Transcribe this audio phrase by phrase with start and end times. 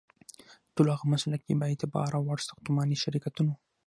[0.75, 3.53] ټولو هغو مسلکي، بااعتباره او وړ ساختماني شرکتونو